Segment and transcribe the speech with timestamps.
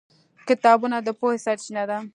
[0.47, 1.97] کتابونه د پوهې سرچینه ده.